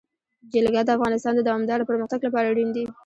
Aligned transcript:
جلګه 0.53 0.81
د 0.85 0.89
افغانستان 0.97 1.33
د 1.35 1.41
دوامداره 1.47 1.87
پرمختګ 1.89 2.19
لپاره 2.27 2.45
اړین 2.51 2.69
دي. 2.75 2.85